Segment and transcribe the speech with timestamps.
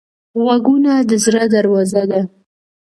[0.41, 2.21] غوږونه د زړه دروازه ده